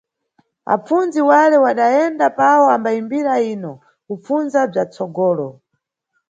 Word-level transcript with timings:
Apfundzi 0.75 1.21
wale 1.29 1.55
wadayenda 1.65 2.25
pawo 2.39 2.65
ambayimbira 2.75 3.33
yino 3.43 3.73
kupfundza 4.05 4.59
bza 4.71 4.83
tsogolo. 4.91 5.49